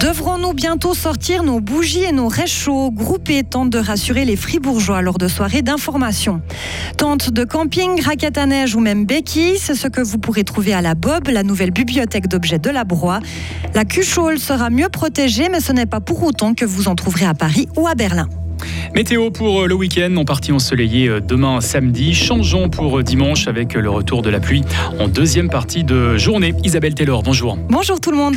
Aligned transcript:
Devrons-nous 0.00 0.52
bientôt 0.52 0.94
sortir 0.94 1.42
nos 1.42 1.60
bougies 1.60 2.02
et 2.04 2.12
nos 2.12 2.28
réchauds? 2.28 2.90
Groupés 2.90 3.42
tente 3.42 3.70
de 3.70 3.78
rassurer 3.78 4.24
les 4.24 4.36
fribourgeois 4.36 5.00
lors 5.00 5.16
de 5.18 5.28
soirées 5.28 5.62
d'information. 5.62 6.42
Tente 6.98 7.30
de 7.30 7.42
camping, 7.44 8.02
raquette 8.02 8.36
à 8.36 8.44
neige 8.44 8.76
ou 8.76 8.80
même 8.80 9.06
béquilles, 9.06 9.58
c'est 9.58 9.74
ce 9.74 9.88
que 9.88 10.02
vous 10.02 10.18
pourrez 10.18 10.44
trouver 10.44 10.74
à 10.74 10.82
la 10.82 10.94
Bob, 10.94 11.28
la 11.28 11.42
nouvelle 11.42 11.70
bibliothèque 11.70 12.28
d'objets 12.28 12.58
de 12.58 12.70
la 12.70 12.84
Broye. 12.84 13.20
La 13.74 13.84
Cuchole 13.84 14.38
sera 14.38 14.68
mieux 14.68 14.90
protégée, 14.90 15.48
mais 15.48 15.60
ce 15.60 15.72
n'est 15.72 15.86
pas 15.86 16.00
pour 16.00 16.22
autant 16.22 16.54
que 16.54 16.66
vous 16.66 16.86
en 16.86 16.94
trouverez 16.94 17.24
à 17.24 17.34
Paris 17.34 17.66
ou 17.76 17.88
à 17.88 17.94
Berlin. 17.94 18.28
Météo 18.94 19.30
pour 19.30 19.62
euh, 19.62 19.66
le 19.66 19.74
week-end, 19.74 20.14
en 20.16 20.24
partie 20.24 20.52
ensoleillé 20.52 21.08
euh, 21.08 21.20
demain 21.20 21.60
samedi. 21.60 22.14
Changeons 22.14 22.68
pour 22.68 22.98
euh, 22.98 23.02
dimanche 23.02 23.48
avec 23.48 23.74
le 23.74 23.90
retour 23.90 24.22
de 24.22 24.30
la 24.30 24.40
pluie 24.40 24.62
en 24.98 25.08
deuxième 25.08 25.48
partie 25.48 25.84
de 25.84 26.16
journée. 26.16 26.54
Isabelle 26.62 26.94
Taylor, 26.94 27.22
bonjour. 27.22 27.56
Bonjour 27.68 28.00
tout 28.00 28.10
le 28.10 28.16
monde. 28.16 28.36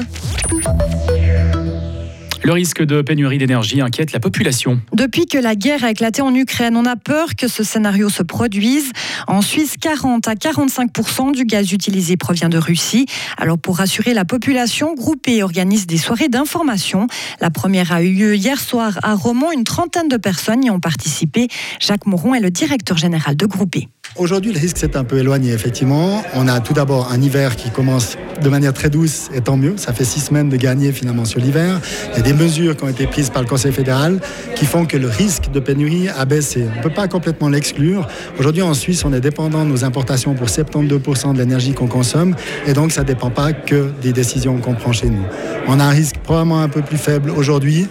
Le 2.43 2.53
risque 2.53 2.83
de 2.83 3.01
pénurie 3.01 3.37
d'énergie 3.37 3.81
inquiète 3.81 4.11
la 4.11 4.19
population. 4.19 4.79
Depuis 4.93 5.25
que 5.25 5.37
la 5.37 5.55
guerre 5.55 5.83
a 5.83 5.91
éclaté 5.91 6.21
en 6.21 6.33
Ukraine, 6.33 6.77
on 6.77 6.85
a 6.85 6.95
peur 6.95 7.35
que 7.35 7.47
ce 7.47 7.63
scénario 7.63 8.09
se 8.09 8.23
produise. 8.23 8.91
En 9.27 9.41
Suisse, 9.41 9.75
40 9.79 10.27
à 10.27 10.35
45 10.35 11.31
du 11.33 11.45
gaz 11.45 11.71
utilisé 11.71 12.15
provient 12.15 12.49
de 12.49 12.57
Russie. 12.57 13.05
Alors 13.37 13.57
pour 13.57 13.77
rassurer 13.77 14.13
la 14.13 14.23
population, 14.23 14.93
Groupé 14.93 15.43
organise 15.43 15.87
des 15.87 15.97
soirées 15.97 16.29
d'information. 16.29 17.07
La 17.41 17.49
première 17.49 17.91
a 17.91 18.01
eu 18.01 18.13
lieu 18.13 18.35
hier 18.35 18.59
soir 18.59 18.99
à 19.03 19.15
Romont. 19.15 19.51
Une 19.51 19.63
trentaine 19.63 20.07
de 20.07 20.17
personnes 20.17 20.63
y 20.63 20.69
ont 20.69 20.79
participé. 20.79 21.47
Jacques 21.79 22.05
Moron 22.05 22.35
est 22.35 22.39
le 22.39 22.51
directeur 22.51 22.97
général 22.97 23.35
de 23.35 23.45
Groupé. 23.45 23.87
Aujourd'hui, 24.19 24.51
le 24.51 24.59
risque 24.59 24.79
s'est 24.79 24.97
un 24.97 25.03
peu 25.03 25.19
éloigné, 25.19 25.51
effectivement. 25.51 26.23
On 26.33 26.47
a 26.47 26.59
tout 26.59 26.73
d'abord 26.73 27.11
un 27.11 27.21
hiver 27.21 27.55
qui 27.55 27.69
commence 27.69 28.17
de 28.41 28.49
manière 28.49 28.73
très 28.73 28.89
douce, 28.89 29.29
et 29.31 29.41
tant 29.41 29.57
mieux. 29.57 29.75
Ça 29.77 29.93
fait 29.93 30.05
six 30.05 30.21
semaines 30.21 30.49
de 30.49 30.57
gagner 30.57 30.91
finalement 30.91 31.23
sur 31.23 31.39
l'hiver. 31.39 31.79
Il 32.13 32.17
y 32.17 32.19
a 32.19 32.23
des 32.23 32.33
mesures 32.33 32.75
qui 32.75 32.83
ont 32.83 32.89
été 32.89 33.05
prises 33.05 33.29
par 33.29 33.43
le 33.43 33.47
Conseil 33.47 33.71
fédéral 33.71 34.19
qui 34.55 34.65
font 34.65 34.87
que 34.87 34.97
le 34.97 35.07
risque 35.07 35.51
de 35.51 35.59
pénurie 35.59 36.09
a 36.09 36.25
baissé. 36.25 36.65
On 36.73 36.77
ne 36.77 36.81
peut 36.81 36.89
pas 36.89 37.07
complètement 37.07 37.47
l'exclure. 37.47 38.07
Aujourd'hui, 38.39 38.63
en 38.63 38.73
Suisse, 38.73 39.05
on 39.05 39.13
est 39.13 39.21
dépendant 39.21 39.63
de 39.63 39.69
nos 39.69 39.83
importations 39.83 40.33
pour 40.33 40.47
72% 40.47 41.33
de 41.33 41.37
l'énergie 41.37 41.73
qu'on 41.73 41.87
consomme. 41.87 42.35
Et 42.65 42.73
donc, 42.73 42.91
ça 42.91 43.01
ne 43.01 43.07
dépend 43.07 43.29
pas 43.29 43.53
que 43.53 43.91
des 44.01 44.13
décisions 44.13 44.57
qu'on 44.57 44.73
prend 44.73 44.93
chez 44.93 45.09
nous. 45.09 45.25
On 45.67 45.79
a 45.79 45.83
un 45.83 45.91
risque 45.91 46.17
probablement 46.23 46.61
un 46.61 46.69
peu 46.69 46.81
plus 46.81 46.97
faible 46.97 47.29
aujourd'hui 47.29 47.87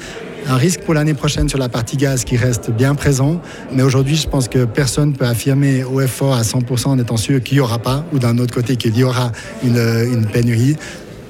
un 0.48 0.56
risque 0.56 0.80
pour 0.80 0.94
l'année 0.94 1.14
prochaine 1.14 1.48
sur 1.48 1.58
la 1.58 1.68
partie 1.68 1.96
gaz 1.96 2.24
qui 2.24 2.36
reste 2.36 2.70
bien 2.70 2.94
présent. 2.94 3.40
Mais 3.72 3.82
aujourd'hui, 3.82 4.16
je 4.16 4.28
pense 4.28 4.48
que 4.48 4.64
personne 4.64 5.10
ne 5.10 5.14
peut 5.14 5.26
affirmer 5.26 5.84
au 5.84 6.00
effort 6.00 6.34
à 6.34 6.42
100% 6.42 6.88
en 6.88 6.98
étant 6.98 7.16
sûr 7.16 7.42
qu'il 7.42 7.56
n'y 7.56 7.60
aura 7.60 7.78
pas, 7.78 8.04
ou 8.12 8.18
d'un 8.18 8.38
autre 8.38 8.54
côté 8.54 8.76
qu'il 8.76 8.96
y 8.96 9.04
aura 9.04 9.32
une, 9.64 9.78
une 9.78 10.26
pénurie. 10.26 10.76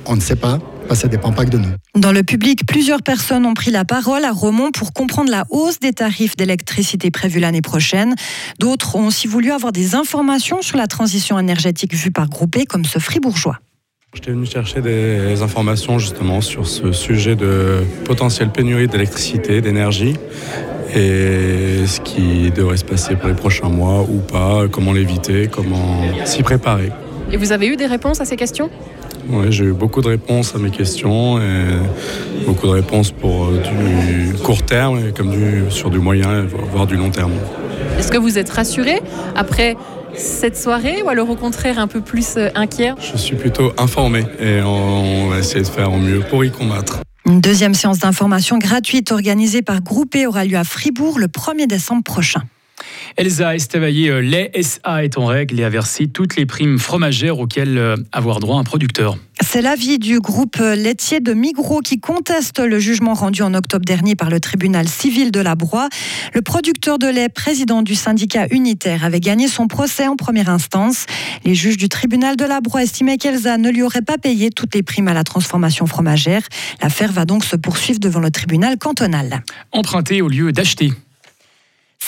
On 0.04 0.16
ne 0.16 0.20
sait 0.20 0.36
pas. 0.36 0.58
Ça 0.94 1.08
dépend 1.08 1.32
pas 1.32 1.44
que 1.44 1.50
de 1.50 1.58
nous. 1.58 1.72
Dans 1.96 2.12
le 2.12 2.22
public, 2.22 2.64
plusieurs 2.64 3.02
personnes 3.02 3.44
ont 3.44 3.54
pris 3.54 3.72
la 3.72 3.84
parole 3.84 4.24
à 4.24 4.30
Romont 4.30 4.70
pour 4.70 4.92
comprendre 4.92 5.30
la 5.30 5.44
hausse 5.50 5.80
des 5.80 5.92
tarifs 5.92 6.36
d'électricité 6.36 7.10
prévue 7.10 7.40
l'année 7.40 7.60
prochaine. 7.60 8.14
D'autres 8.60 8.94
ont 8.94 9.06
aussi 9.06 9.26
voulu 9.26 9.50
avoir 9.50 9.72
des 9.72 9.96
informations 9.96 10.62
sur 10.62 10.76
la 10.76 10.86
transition 10.86 11.40
énergétique 11.40 11.92
vue 11.92 12.12
par 12.12 12.28
Groupé, 12.28 12.66
comme 12.66 12.84
ce 12.84 13.00
fribourgeois. 13.00 13.58
J'étais 14.14 14.30
venu 14.30 14.46
chercher 14.46 14.80
des 14.80 15.42
informations 15.42 15.98
justement 15.98 16.40
sur 16.40 16.66
ce 16.66 16.92
sujet 16.92 17.36
de 17.36 17.82
potentielle 18.04 18.48
pénurie 18.50 18.88
d'électricité, 18.88 19.60
d'énergie 19.60 20.14
et 20.94 21.84
ce 21.86 22.00
qui 22.00 22.50
devrait 22.50 22.76
se 22.76 22.84
passer 22.84 23.16
pour 23.16 23.28
les 23.28 23.34
prochains 23.34 23.68
mois 23.68 24.02
ou 24.02 24.18
pas, 24.18 24.68
comment 24.70 24.92
l'éviter, 24.92 25.48
comment 25.48 26.00
s'y 26.24 26.42
préparer. 26.42 26.92
Et 27.30 27.36
vous 27.36 27.52
avez 27.52 27.66
eu 27.66 27.76
des 27.76 27.86
réponses 27.86 28.20
à 28.20 28.24
ces 28.24 28.36
questions? 28.36 28.70
Oui, 29.28 29.46
j'ai 29.50 29.64
eu 29.64 29.72
beaucoup 29.72 30.00
de 30.00 30.08
réponses 30.08 30.54
à 30.54 30.58
mes 30.58 30.70
questions 30.70 31.38
et 31.38 32.46
beaucoup 32.46 32.68
de 32.68 32.72
réponses 32.72 33.10
pour 33.10 33.48
du 33.48 34.32
court 34.44 34.62
terme 34.62 35.12
comme 35.12 35.30
du, 35.30 35.64
sur 35.68 35.90
du 35.90 35.98
moyen, 35.98 36.46
voire 36.72 36.86
du 36.86 36.96
long 36.96 37.10
terme. 37.10 37.32
Est-ce 37.98 38.12
que 38.12 38.18
vous 38.18 38.38
êtes 38.38 38.50
rassuré 38.50 39.00
après 39.34 39.76
cette 40.16 40.56
soirée 40.56 41.02
ou 41.02 41.08
alors 41.08 41.30
au 41.30 41.36
contraire 41.36 41.78
un 41.78 41.86
peu 41.86 42.00
plus 42.00 42.36
euh, 42.36 42.48
inquiet? 42.54 42.92
Je 43.00 43.16
suis 43.16 43.36
plutôt 43.36 43.72
informé 43.78 44.24
et 44.40 44.60
on 44.62 45.28
va 45.28 45.38
essayer 45.38 45.62
de 45.62 45.66
faire 45.66 45.92
au 45.92 45.98
mieux 45.98 46.20
pour 46.20 46.44
y 46.44 46.50
combattre. 46.50 47.00
Une 47.26 47.40
deuxième 47.40 47.74
séance 47.74 47.98
d'information 47.98 48.58
gratuite 48.58 49.10
organisée 49.10 49.62
par 49.62 49.80
Groupé 49.80 50.26
aura 50.26 50.44
lieu 50.44 50.56
à 50.56 50.64
Fribourg 50.64 51.18
le 51.18 51.26
1er 51.26 51.66
décembre 51.66 52.04
prochain. 52.04 52.42
Elsa 53.16 53.54
Estavaillé, 53.54 54.10
euh, 54.10 54.20
les 54.20 54.50
SA 54.62 55.02
est 55.02 55.16
en 55.16 55.24
règle 55.24 55.58
et 55.58 55.64
a 55.64 55.70
versé 55.70 56.06
toutes 56.06 56.36
les 56.36 56.44
primes 56.44 56.78
fromagères 56.78 57.38
auxquelles 57.38 57.78
euh, 57.78 57.96
avoir 58.12 58.40
droit 58.40 58.58
un 58.58 58.64
producteur. 58.64 59.16
C'est 59.40 59.62
l'avis 59.62 59.98
du 59.98 60.20
groupe 60.20 60.56
laitier 60.58 61.20
de 61.20 61.32
Migros 61.32 61.80
qui 61.80 61.98
conteste 61.98 62.58
le 62.58 62.78
jugement 62.78 63.14
rendu 63.14 63.40
en 63.40 63.54
octobre 63.54 63.86
dernier 63.86 64.16
par 64.16 64.28
le 64.28 64.38
tribunal 64.38 64.86
civil 64.86 65.30
de 65.30 65.40
la 65.40 65.54
Broye. 65.54 65.88
Le 66.34 66.42
producteur 66.42 66.98
de 66.98 67.06
lait, 67.06 67.30
président 67.30 67.80
du 67.80 67.94
syndicat 67.94 68.48
unitaire, 68.50 69.02
avait 69.04 69.20
gagné 69.20 69.48
son 69.48 69.66
procès 69.66 70.08
en 70.08 70.16
première 70.16 70.50
instance. 70.50 71.06
Les 71.44 71.54
juges 71.54 71.78
du 71.78 71.88
tribunal 71.88 72.36
de 72.36 72.44
la 72.44 72.60
Broye 72.60 72.82
estimaient 72.82 73.16
qu'Elsa 73.16 73.56
ne 73.56 73.70
lui 73.70 73.82
aurait 73.82 74.02
pas 74.02 74.18
payé 74.18 74.50
toutes 74.50 74.74
les 74.74 74.82
primes 74.82 75.08
à 75.08 75.14
la 75.14 75.24
transformation 75.24 75.86
fromagère. 75.86 76.42
L'affaire 76.82 77.12
va 77.12 77.24
donc 77.24 77.44
se 77.44 77.56
poursuivre 77.56 77.98
devant 77.98 78.20
le 78.20 78.30
tribunal 78.30 78.76
cantonal. 78.76 79.42
Emprunter 79.72 80.20
au 80.20 80.28
lieu 80.28 80.52
d'acheter. 80.52 80.92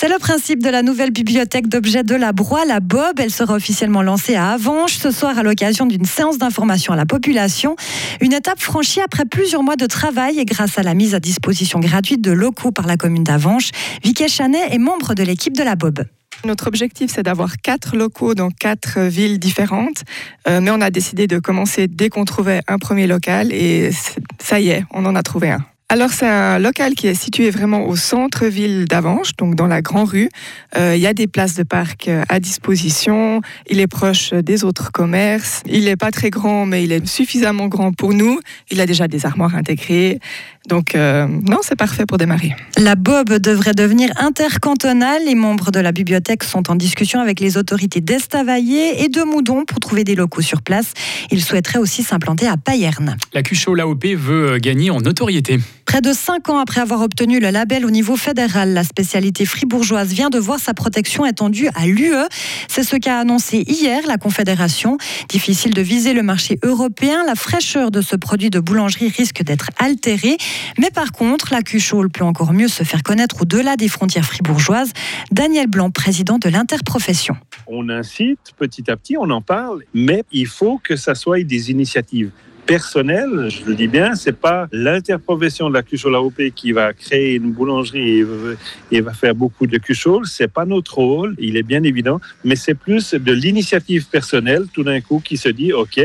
C'est 0.00 0.08
le 0.08 0.18
principe 0.18 0.62
de 0.62 0.68
la 0.68 0.82
nouvelle 0.82 1.10
bibliothèque 1.10 1.66
d'objets 1.66 2.04
de 2.04 2.14
la 2.14 2.32
Broye, 2.32 2.64
la 2.64 2.78
Bob. 2.78 3.18
Elle 3.18 3.32
sera 3.32 3.54
officiellement 3.54 4.00
lancée 4.00 4.36
à 4.36 4.50
Avanches 4.50 4.96
ce 4.96 5.10
soir 5.10 5.36
à 5.36 5.42
l'occasion 5.42 5.86
d'une 5.86 6.04
séance 6.04 6.38
d'information 6.38 6.92
à 6.92 6.96
la 6.96 7.04
population. 7.04 7.74
Une 8.20 8.32
étape 8.32 8.60
franchie 8.60 9.00
après 9.00 9.24
plusieurs 9.24 9.64
mois 9.64 9.74
de 9.74 9.86
travail 9.86 10.38
et 10.38 10.44
grâce 10.44 10.78
à 10.78 10.84
la 10.84 10.94
mise 10.94 11.16
à 11.16 11.20
disposition 11.20 11.80
gratuite 11.80 12.20
de 12.20 12.30
locaux 12.30 12.70
par 12.70 12.86
la 12.86 12.96
commune 12.96 13.24
d'Avanches. 13.24 13.70
Vicky 14.04 14.28
Chanet 14.28 14.72
est 14.72 14.78
membre 14.78 15.14
de 15.14 15.24
l'équipe 15.24 15.56
de 15.56 15.64
la 15.64 15.74
Bob. 15.74 16.04
Notre 16.44 16.68
objectif, 16.68 17.10
c'est 17.12 17.24
d'avoir 17.24 17.56
quatre 17.56 17.96
locaux 17.96 18.34
dans 18.34 18.50
quatre 18.50 19.00
villes 19.00 19.40
différentes, 19.40 20.04
euh, 20.46 20.60
mais 20.60 20.70
on 20.70 20.80
a 20.80 20.90
décidé 20.90 21.26
de 21.26 21.40
commencer 21.40 21.88
dès 21.88 22.08
qu'on 22.08 22.24
trouvait 22.24 22.60
un 22.68 22.78
premier 22.78 23.08
local 23.08 23.52
et 23.52 23.90
ça 24.38 24.60
y 24.60 24.68
est, 24.68 24.84
on 24.92 25.04
en 25.06 25.16
a 25.16 25.24
trouvé 25.24 25.50
un. 25.50 25.64
Alors 25.90 26.10
c'est 26.10 26.28
un 26.28 26.58
local 26.58 26.92
qui 26.92 27.06
est 27.06 27.14
situé 27.14 27.48
vraiment 27.48 27.88
au 27.88 27.96
centre-ville 27.96 28.84
d'Avanches, 28.84 29.34
donc 29.38 29.54
dans 29.54 29.66
la 29.66 29.80
Grand 29.80 30.04
Rue. 30.04 30.28
Euh, 30.76 30.94
il 30.94 31.00
y 31.00 31.06
a 31.06 31.14
des 31.14 31.26
places 31.26 31.54
de 31.54 31.62
parc 31.62 32.08
euh, 32.08 32.24
à 32.28 32.40
disposition. 32.40 33.40
Il 33.70 33.80
est 33.80 33.86
proche 33.86 34.34
des 34.34 34.64
autres 34.64 34.92
commerces. 34.92 35.62
Il 35.64 35.86
n'est 35.86 35.96
pas 35.96 36.10
très 36.10 36.28
grand, 36.28 36.66
mais 36.66 36.84
il 36.84 36.92
est 36.92 37.06
suffisamment 37.06 37.68
grand 37.68 37.92
pour 37.92 38.12
nous. 38.12 38.38
Il 38.70 38.82
a 38.82 38.86
déjà 38.86 39.08
des 39.08 39.24
armoires 39.24 39.54
intégrées. 39.54 40.20
Donc 40.68 40.94
euh, 40.94 41.26
non, 41.26 41.60
c'est 41.62 41.74
parfait 41.74 42.04
pour 42.04 42.18
démarrer. 42.18 42.54
La 42.76 42.94
Bob 42.94 43.30
devrait 43.38 43.72
devenir 43.72 44.10
intercantonale. 44.18 45.22
Les 45.24 45.34
membres 45.34 45.70
de 45.70 45.80
la 45.80 45.92
bibliothèque 45.92 46.44
sont 46.44 46.70
en 46.70 46.74
discussion 46.74 47.18
avec 47.18 47.40
les 47.40 47.56
autorités 47.56 48.02
d'Estavayer 48.02 49.04
et 49.04 49.08
de 49.08 49.22
Moudon 49.22 49.64
pour 49.64 49.80
trouver 49.80 50.04
des 50.04 50.14
locaux 50.14 50.42
sur 50.42 50.60
place. 50.60 50.92
Ils 51.30 51.42
souhaiteraient 51.42 51.78
aussi 51.78 52.02
s'implanter 52.02 52.46
à 52.46 52.58
Payerne. 52.58 53.16
La 53.32 53.42
QCHO 53.42 53.74
l'AOP 53.74 54.04
veut 54.04 54.58
gagner 54.58 54.90
en 54.90 55.00
notoriété. 55.00 55.58
Près 55.88 56.02
de 56.02 56.12
cinq 56.12 56.50
ans 56.50 56.58
après 56.58 56.82
avoir 56.82 57.00
obtenu 57.00 57.40
le 57.40 57.48
label 57.48 57.86
au 57.86 57.90
niveau 57.90 58.14
fédéral, 58.14 58.74
la 58.74 58.84
spécialité 58.84 59.46
fribourgeoise 59.46 60.12
vient 60.12 60.28
de 60.28 60.38
voir 60.38 60.60
sa 60.60 60.74
protection 60.74 61.24
étendue 61.24 61.70
à 61.74 61.86
l'UE. 61.86 62.12
C'est 62.68 62.82
ce 62.82 62.96
qu'a 62.96 63.18
annoncé 63.18 63.64
hier 63.66 64.02
la 64.06 64.18
Confédération. 64.18 64.98
Difficile 65.30 65.72
de 65.72 65.80
viser 65.80 66.12
le 66.12 66.22
marché 66.22 66.58
européen, 66.62 67.24
la 67.24 67.34
fraîcheur 67.34 67.90
de 67.90 68.02
ce 68.02 68.16
produit 68.16 68.50
de 68.50 68.60
boulangerie 68.60 69.08
risque 69.08 69.42
d'être 69.42 69.70
altérée. 69.78 70.36
Mais 70.78 70.90
par 70.90 71.10
contre, 71.10 71.48
la 71.52 71.62
Cuchole 71.62 72.10
peut 72.10 72.22
encore 72.22 72.52
mieux 72.52 72.68
se 72.68 72.84
faire 72.84 73.02
connaître 73.02 73.40
au-delà 73.40 73.76
des 73.76 73.88
frontières 73.88 74.26
fribourgeoises. 74.26 74.92
Daniel 75.32 75.68
Blanc, 75.68 75.90
président 75.90 76.36
de 76.36 76.50
l'interprofession. 76.50 77.34
On 77.66 77.88
incite 77.88 78.52
petit 78.58 78.90
à 78.90 78.96
petit, 78.98 79.16
on 79.16 79.30
en 79.30 79.40
parle, 79.40 79.84
mais 79.94 80.22
il 80.32 80.48
faut 80.48 80.78
que 80.84 80.96
ça 80.96 81.14
soit 81.14 81.42
des 81.44 81.70
initiatives 81.70 82.30
personnel, 82.68 83.48
je 83.48 83.64
le 83.64 83.74
dis 83.74 83.88
bien, 83.88 84.14
c'est 84.14 84.38
pas 84.38 84.68
l'interprofession 84.72 85.70
de 85.70 85.74
la 85.74 85.82
cuchole 85.82 86.14
AOP 86.14 86.50
qui 86.54 86.72
va 86.72 86.92
créer 86.92 87.36
une 87.36 87.50
boulangerie 87.50 88.22
et, 88.92 89.00
va 89.00 89.14
faire 89.14 89.34
beaucoup 89.34 89.66
de 89.66 89.78
cuchole. 89.78 90.26
C'est 90.26 90.52
pas 90.52 90.66
notre 90.66 90.98
rôle, 90.98 91.34
il 91.38 91.56
est 91.56 91.62
bien 91.62 91.82
évident, 91.82 92.20
mais 92.44 92.56
c'est 92.56 92.74
plus 92.74 93.14
de 93.14 93.32
l'initiative 93.32 94.06
personnelle 94.08 94.66
tout 94.74 94.84
d'un 94.84 95.00
coup 95.00 95.22
qui 95.24 95.38
se 95.38 95.48
dit, 95.48 95.72
OK, 95.72 95.98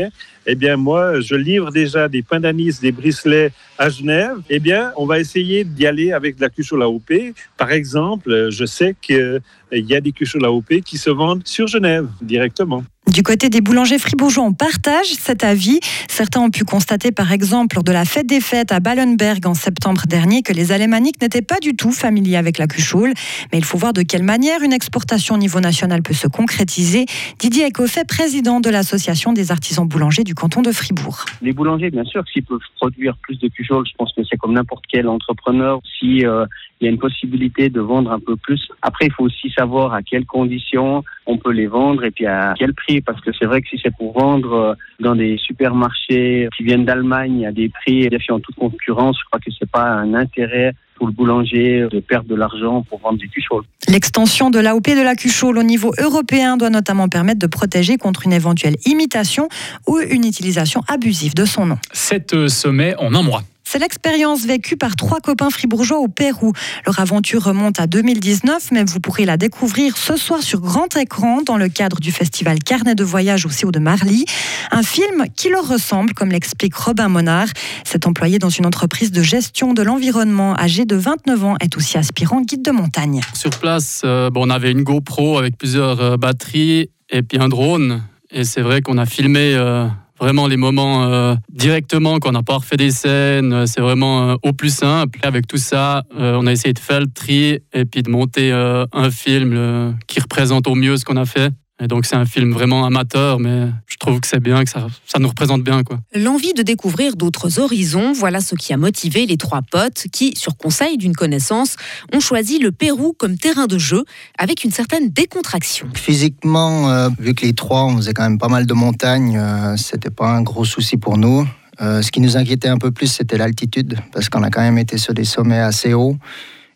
eh 0.46 0.54
bien 0.54 0.76
moi, 0.76 1.20
je 1.20 1.34
livre 1.34 1.70
déjà 1.70 2.08
des 2.08 2.22
pains 2.22 2.40
d'anis, 2.40 2.78
des 2.80 2.92
bricelets 2.92 3.52
à 3.78 3.88
Genève. 3.88 4.36
Eh 4.50 4.60
bien, 4.60 4.92
on 4.96 5.06
va 5.06 5.18
essayer 5.18 5.64
d'y 5.64 5.86
aller 5.86 6.12
avec 6.12 6.36
de 6.36 6.42
la 6.42 6.50
cuche 6.50 6.72
au 6.72 6.80
AOP. 6.80 7.12
Par 7.56 7.72
exemple, 7.72 8.48
je 8.50 8.64
sais 8.64 8.94
qu'il 9.00 9.42
y 9.72 9.94
a 9.94 10.00
des 10.00 10.12
cuches 10.12 10.36
au 10.36 10.44
AOP 10.44 10.80
qui 10.84 10.98
se 10.98 11.10
vendent 11.10 11.46
sur 11.46 11.66
Genève 11.66 12.08
directement. 12.22 12.84
Du 13.10 13.22
côté 13.22 13.50
des 13.50 13.60
boulangers 13.60 13.98
fribourgeois, 13.98 14.44
on 14.44 14.54
partage 14.54 15.06
cet 15.20 15.44
avis. 15.44 15.78
Certains 16.08 16.40
ont 16.40 16.50
pu 16.50 16.64
constater, 16.64 17.12
par 17.12 17.32
exemple, 17.32 17.76
lors 17.76 17.84
de 17.84 17.92
la 17.92 18.06
fête 18.06 18.26
des 18.26 18.40
fêtes 18.40 18.72
à 18.72 18.80
Ballenberg 18.80 19.46
en 19.46 19.52
septembre 19.52 20.02
dernier, 20.06 20.42
que 20.42 20.54
les 20.54 20.72
Alémaniques 20.72 21.20
n'étaient 21.20 21.42
pas 21.42 21.60
du 21.60 21.76
tout 21.76 21.92
familiers 21.92 22.38
avec 22.38 22.56
la 22.56 22.66
cuchoule. 22.66 23.12
Mais 23.52 23.58
il 23.58 23.64
faut 23.64 23.76
voir 23.76 23.92
de 23.92 24.00
quelle 24.00 24.22
manière 24.22 24.62
une 24.62 24.72
exportation 24.72 25.34
au 25.34 25.38
niveau 25.38 25.60
national 25.60 26.02
peut 26.02 26.14
se 26.14 26.28
concrétiser. 26.28 27.04
Didier 27.38 27.68
Ecoffet, 27.68 28.04
président 28.04 28.60
de 28.60 28.70
l'Association 28.70 29.34
des 29.34 29.50
artisans 29.52 29.86
boulangers 29.86 30.24
du 30.24 30.33
canton 30.34 30.62
de 30.62 30.72
Fribourg. 30.72 31.24
Les 31.42 31.52
boulangers, 31.52 31.90
bien 31.90 32.04
sûr, 32.04 32.24
s'ils 32.32 32.44
peuvent 32.44 32.60
produire 32.76 33.16
plus 33.18 33.38
de 33.38 33.48
cuchoules, 33.48 33.86
je 33.86 33.94
pense 33.96 34.12
que 34.12 34.22
c'est 34.28 34.36
comme 34.36 34.54
n'importe 34.54 34.84
quel 34.88 35.08
entrepreneur. 35.08 35.80
Si 35.98 36.24
euh, 36.26 36.46
il 36.80 36.84
y 36.84 36.88
a 36.88 36.90
une 36.90 36.98
possibilité 36.98 37.68
de 37.68 37.80
vendre 37.80 38.10
un 38.12 38.20
peu 38.20 38.36
plus. 38.36 38.68
Après, 38.82 39.06
il 39.06 39.12
faut 39.12 39.24
aussi 39.24 39.50
savoir 39.50 39.94
à 39.94 40.02
quelles 40.02 40.26
conditions 40.26 41.04
on 41.26 41.38
peut 41.38 41.52
les 41.52 41.66
vendre 41.66 42.04
et 42.04 42.10
puis 42.10 42.26
à 42.26 42.54
quel 42.58 42.74
prix. 42.74 43.00
Parce 43.00 43.20
que 43.20 43.30
c'est 43.38 43.46
vrai 43.46 43.62
que 43.62 43.68
si 43.68 43.80
c'est 43.82 43.94
pour 43.96 44.18
vendre 44.18 44.52
euh, 44.52 44.74
dans 45.00 45.14
des 45.14 45.38
supermarchés 45.38 46.48
qui 46.56 46.64
viennent 46.64 46.84
d'Allemagne 46.84 47.46
à 47.46 47.52
des 47.52 47.68
prix 47.68 48.08
en 48.30 48.40
toute 48.40 48.56
concurrence, 48.56 49.16
je 49.18 49.24
crois 49.26 49.40
que 49.40 49.50
c'est 49.58 49.70
pas 49.70 49.84
un 49.84 50.14
intérêt 50.14 50.72
pour 50.96 51.06
le 51.06 51.12
boulanger 51.12 51.86
de 51.90 52.00
perdre 52.00 52.28
de 52.28 52.34
l'argent 52.34 52.82
pour 52.88 53.00
vendre 53.00 53.18
des 53.18 53.28
cucholes. 53.28 53.64
L'extension 53.88 54.50
de 54.50 54.58
l'AOP 54.58 54.88
de 54.88 55.02
la 55.02 55.14
cuchole 55.14 55.58
au 55.58 55.62
niveau 55.62 55.92
européen 55.98 56.56
doit 56.56 56.70
notamment 56.70 57.08
permettre 57.08 57.40
de 57.40 57.46
protéger 57.46 57.96
contre 57.96 58.26
une 58.26 58.32
éventuelle 58.32 58.76
imitation 58.86 59.48
ou 59.86 59.98
une 59.98 60.24
utilisation 60.24 60.82
abusive 60.88 61.34
de 61.34 61.44
son 61.44 61.66
nom. 61.66 61.78
Sept 61.92 62.34
euh, 62.34 62.48
sommets 62.48 62.94
en 62.98 63.14
un 63.14 63.22
mois. 63.22 63.42
C'est 63.66 63.78
l'expérience 63.78 64.44
vécue 64.44 64.76
par 64.76 64.94
trois 64.94 65.20
copains 65.20 65.50
fribourgeois 65.50 65.98
au 65.98 66.08
Pérou. 66.08 66.52
Leur 66.86 67.00
aventure 67.00 67.42
remonte 67.42 67.80
à 67.80 67.86
2019, 67.86 68.70
mais 68.70 68.84
vous 68.84 69.00
pourrez 69.00 69.24
la 69.24 69.36
découvrir 69.36 69.96
ce 69.96 70.16
soir 70.16 70.42
sur 70.42 70.60
grand 70.60 70.96
écran 70.96 71.42
dans 71.42 71.56
le 71.56 71.68
cadre 71.68 71.98
du 71.98 72.12
festival 72.12 72.58
Carnet 72.60 72.94
de 72.94 73.02
voyage 73.02 73.46
au 73.46 73.48
CO 73.48 73.72
de 73.72 73.78
Marly. 73.78 74.26
Un 74.70 74.82
film 74.82 75.24
qui 75.36 75.48
leur 75.48 75.66
ressemble, 75.66 76.14
comme 76.14 76.30
l'explique 76.30 76.74
Robin 76.74 77.08
Monard. 77.08 77.48
Cet 77.84 78.06
employé 78.06 78.38
dans 78.38 78.48
une 78.48 78.66
entreprise 78.66 79.10
de 79.10 79.22
gestion 79.22 79.72
de 79.72 79.82
l'environnement 79.82 80.54
âgé 80.56 80.84
de 80.84 80.96
29 80.96 81.44
ans 81.44 81.56
est 81.60 81.76
aussi 81.76 81.98
aspirant 81.98 82.42
guide 82.42 82.62
de 82.62 82.70
montagne. 82.70 83.20
Sur 83.34 83.50
place, 83.50 84.02
euh, 84.04 84.30
bon, 84.30 84.46
on 84.46 84.50
avait 84.50 84.70
une 84.70 84.82
GoPro 84.82 85.38
avec 85.38 85.56
plusieurs 85.56 86.00
euh, 86.00 86.16
batteries 86.16 86.90
et 87.10 87.22
puis 87.22 87.38
un 87.38 87.48
drone. 87.48 88.02
Et 88.30 88.44
c'est 88.44 88.62
vrai 88.62 88.82
qu'on 88.82 88.98
a 88.98 89.06
filmé 89.06 89.54
euh, 89.54 89.86
vraiment 90.24 90.46
les 90.46 90.56
moments 90.56 91.04
euh, 91.04 91.34
directement 91.52 92.18
qu'on 92.18 92.32
n'a 92.32 92.42
pas 92.42 92.56
refait 92.56 92.78
des 92.78 92.90
scènes. 92.90 93.52
euh, 93.52 93.66
C'est 93.66 93.82
vraiment 93.82 94.30
euh, 94.30 94.36
au 94.42 94.54
plus 94.54 94.74
simple. 94.74 95.18
Avec 95.22 95.46
tout 95.46 95.58
ça, 95.58 96.02
on 96.16 96.46
a 96.46 96.52
essayé 96.52 96.72
de 96.72 96.78
faire 96.78 97.00
le 97.00 97.08
tri 97.08 97.58
et 97.74 97.84
puis 97.84 98.02
de 98.02 98.10
monter 98.10 98.52
un 98.52 99.10
film 99.10 99.96
qui 100.06 100.20
représente 100.20 100.66
au 100.66 100.74
mieux 100.74 100.96
ce 100.96 101.04
qu'on 101.04 101.16
a 101.16 101.26
fait. 101.26 101.52
Et 101.82 101.88
donc 101.88 102.06
c'est 102.06 102.14
un 102.14 102.24
film 102.24 102.52
vraiment 102.52 102.86
amateur, 102.86 103.40
mais 103.40 103.66
je 103.86 103.96
trouve 103.96 104.20
que 104.20 104.28
c'est 104.28 104.38
bien, 104.40 104.62
que 104.62 104.70
ça, 104.70 104.86
ça 105.06 105.18
nous 105.18 105.28
représente 105.28 105.64
bien. 105.64 105.82
quoi. 105.82 105.98
L'envie 106.14 106.54
de 106.54 106.62
découvrir 106.62 107.16
d'autres 107.16 107.58
horizons, 107.58 108.12
voilà 108.12 108.40
ce 108.40 108.54
qui 108.54 108.72
a 108.72 108.76
motivé 108.76 109.26
les 109.26 109.36
trois 109.36 109.60
potes 109.62 110.06
qui, 110.12 110.34
sur 110.36 110.56
conseil 110.56 110.98
d'une 110.98 111.16
connaissance, 111.16 111.74
ont 112.12 112.20
choisi 112.20 112.60
le 112.60 112.70
Pérou 112.70 113.12
comme 113.18 113.36
terrain 113.38 113.66
de 113.66 113.76
jeu 113.76 114.04
avec 114.38 114.62
une 114.62 114.70
certaine 114.70 115.10
décontraction. 115.10 115.88
Physiquement, 115.94 116.90
euh, 116.90 117.08
vu 117.18 117.34
que 117.34 117.44
les 117.44 117.54
trois, 117.54 117.84
on 117.84 117.96
faisait 117.96 118.14
quand 118.14 118.22
même 118.22 118.38
pas 118.38 118.48
mal 118.48 118.66
de 118.66 118.74
montagnes, 118.74 119.36
euh, 119.36 119.76
c'était 119.76 120.10
pas 120.10 120.28
un 120.28 120.42
gros 120.42 120.64
souci 120.64 120.96
pour 120.96 121.18
nous. 121.18 121.46
Euh, 121.80 122.02
ce 122.02 122.12
qui 122.12 122.20
nous 122.20 122.36
inquiétait 122.36 122.68
un 122.68 122.78
peu 122.78 122.92
plus, 122.92 123.08
c'était 123.08 123.36
l'altitude, 123.36 123.98
parce 124.12 124.28
qu'on 124.28 124.44
a 124.44 124.50
quand 124.50 124.60
même 124.60 124.78
été 124.78 124.96
sur 124.96 125.12
des 125.12 125.24
sommets 125.24 125.58
assez 125.58 125.92
hauts. 125.92 126.16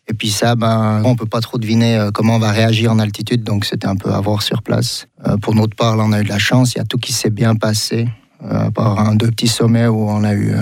Et 0.09 0.13
puis 0.13 0.29
ça, 0.29 0.55
ben, 0.55 1.03
on 1.05 1.15
peut 1.15 1.27
pas 1.27 1.39
trop 1.39 1.59
deviner 1.59 1.95
euh, 1.95 2.11
comment 2.11 2.35
on 2.35 2.39
va 2.39 2.51
réagir 2.51 2.91
en 2.91 2.97
altitude, 2.97 3.43
donc 3.43 3.63
c'était 3.63 3.87
un 3.87 3.95
peu 3.95 4.11
à 4.11 4.19
voir 4.19 4.41
sur 4.41 4.63
place. 4.63 5.07
Euh, 5.27 5.37
pour 5.37 5.53
notre 5.53 5.75
part, 5.75 5.95
là, 5.95 6.03
on 6.05 6.11
a 6.11 6.21
eu 6.21 6.23
de 6.23 6.29
la 6.29 6.39
chance, 6.39 6.73
il 6.73 6.79
y 6.79 6.81
a 6.81 6.83
tout 6.83 6.97
qui 6.97 7.13
s'est 7.13 7.29
bien 7.29 7.55
passé, 7.55 8.09
euh, 8.43 8.67
à 8.67 8.71
part 8.71 8.99
un 8.99 9.15
deux 9.15 9.27
petits 9.27 9.47
sommets 9.47 9.87
où 9.87 10.09
on 10.09 10.23
a 10.23 10.33
eu 10.33 10.55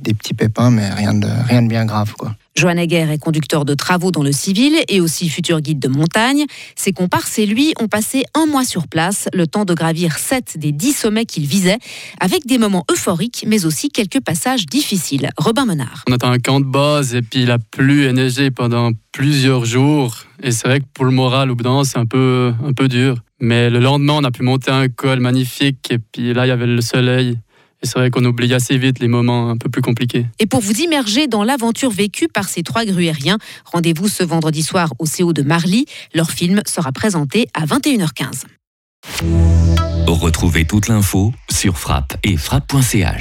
des 0.00 0.14
petits 0.14 0.34
pépins, 0.34 0.70
mais 0.70 0.88
rien 0.90 1.14
de, 1.14 1.28
rien 1.48 1.62
de 1.62 1.68
bien 1.68 1.84
grave, 1.84 2.14
quoi. 2.18 2.34
Johan 2.56 2.76
Egger 2.76 3.06
est 3.10 3.18
conducteur 3.18 3.64
de 3.64 3.74
travaux 3.74 4.10
dans 4.10 4.22
le 4.22 4.32
civil 4.32 4.74
et 4.88 5.00
aussi 5.00 5.28
futur 5.28 5.60
guide 5.60 5.78
de 5.78 5.88
montagne. 5.88 6.44
Ses 6.76 6.92
comparses 6.92 7.38
et 7.38 7.46
lui 7.46 7.72
ont 7.80 7.88
passé 7.88 8.24
un 8.34 8.44
mois 8.46 8.64
sur 8.64 8.88
place, 8.88 9.28
le 9.32 9.46
temps 9.46 9.64
de 9.64 9.72
gravir 9.72 10.18
sept 10.18 10.58
des 10.58 10.72
dix 10.72 10.92
sommets 10.92 11.24
qu'ils 11.24 11.46
visaient, 11.46 11.78
avec 12.18 12.46
des 12.46 12.58
moments 12.58 12.84
euphoriques, 12.90 13.44
mais 13.46 13.64
aussi 13.64 13.88
quelques 13.88 14.20
passages 14.20 14.66
difficiles. 14.66 15.30
Robin 15.38 15.64
Menard. 15.64 16.04
On 16.10 16.14
était 16.14 16.26
un 16.26 16.38
camp 16.38 16.60
de 16.60 16.66
base 16.66 17.14
et 17.14 17.22
puis 17.22 17.44
il 17.44 17.50
a 17.50 17.58
plu 17.58 18.06
et 18.06 18.12
neigé 18.12 18.50
pendant 18.50 18.90
plusieurs 19.12 19.64
jours. 19.64 20.24
Et 20.42 20.50
c'est 20.50 20.66
vrai 20.66 20.80
que 20.80 20.86
pour 20.92 21.04
le 21.04 21.12
moral, 21.12 21.50
au 21.50 21.54
bout 21.54 21.64
d'un 21.64 21.84
c'est 21.84 21.98
un 21.98 22.06
peu, 22.06 22.52
un 22.62 22.72
peu 22.72 22.88
dur. 22.88 23.22
Mais 23.40 23.70
le 23.70 23.78
lendemain, 23.78 24.14
on 24.18 24.24
a 24.24 24.30
pu 24.30 24.42
monter 24.42 24.70
un 24.70 24.88
col 24.88 25.20
magnifique 25.20 25.90
et 25.90 25.98
puis 25.98 26.34
là, 26.34 26.44
il 26.44 26.50
y 26.50 26.52
avait 26.52 26.66
le 26.66 26.82
soleil. 26.82 27.38
Et 27.82 27.86
c'est 27.86 27.98
vrai 27.98 28.10
qu'on 28.10 28.24
oublie 28.24 28.52
assez 28.52 28.76
vite 28.76 28.98
les 28.98 29.08
moments 29.08 29.50
un 29.50 29.56
peu 29.56 29.70
plus 29.70 29.82
compliqués. 29.82 30.26
Et 30.38 30.46
pour 30.46 30.60
vous 30.60 30.80
immerger 30.80 31.26
dans 31.26 31.44
l'aventure 31.44 31.90
vécue 31.90 32.28
par 32.28 32.48
ces 32.48 32.62
trois 32.62 32.84
gruériens, 32.84 33.38
rendez-vous 33.64 34.08
ce 34.08 34.22
vendredi 34.22 34.62
soir 34.62 34.92
au 34.98 35.06
CO 35.06 35.32
de 35.32 35.42
Marly. 35.42 35.86
Leur 36.14 36.30
film 36.30 36.60
sera 36.66 36.92
présenté 36.92 37.48
à 37.54 37.64
21h15. 37.64 38.44
Retrouvez 40.06 40.66
toute 40.66 40.88
l'info 40.88 41.32
sur 41.50 41.78
frappe 41.78 42.16
et 42.24 42.36
frappe.ch. 42.36 43.16